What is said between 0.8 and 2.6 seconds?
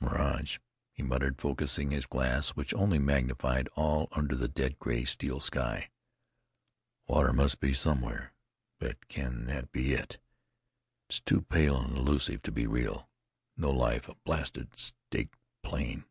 he muttered, focusing his glass,